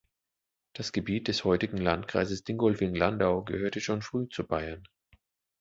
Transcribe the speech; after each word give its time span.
Das 0.73 0.93
Gebiet 0.93 1.27
des 1.27 1.43
heutigen 1.43 1.77
Landkreises 1.77 2.43
Dingolfing-Landau 2.43 3.43
gehörte 3.43 3.81
schon 3.81 4.01
früh 4.01 4.27
zu 4.29 4.47
Bayern. 4.47 4.83